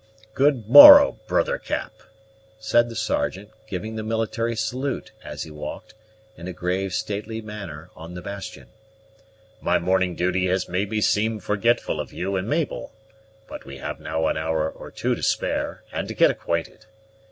[0.33, 1.93] "Good morrow, brother Cap,"
[2.57, 5.93] said the Sergeant giving the military salute, as he walked,
[6.35, 8.69] in a grave, stately manner, on the bastion.
[9.61, 12.95] "My morning duty has made me seem forgetful of you and Mabel;
[13.47, 16.87] but we have now an hour or two to spare, and to get acquainted.